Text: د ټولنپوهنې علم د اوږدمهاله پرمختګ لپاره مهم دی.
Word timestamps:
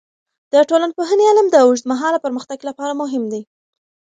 د 0.53 0.55
ټولنپوهنې 0.69 1.25
علم 1.31 1.47
د 1.51 1.55
اوږدمهاله 1.65 2.19
پرمختګ 2.25 2.59
لپاره 2.69 2.93
مهم 3.01 3.23
دی. 3.31 3.41